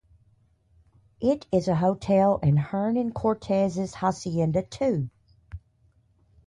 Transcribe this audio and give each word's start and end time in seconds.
It 1.19 1.45
is 1.51 1.67
a 1.67 1.75
hotel 1.75 2.39
and 2.41 2.57
Hernan 2.57 3.11
Cortez's 3.11 3.93
hacienda 3.93 4.63
too. 4.63 5.11